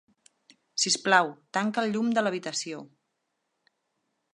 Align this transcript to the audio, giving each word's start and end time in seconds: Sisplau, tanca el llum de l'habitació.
Sisplau, 0.83 1.29
tanca 1.59 1.85
el 1.85 1.95
llum 1.97 2.11
de 2.17 2.25
l'habitació. 2.25 2.81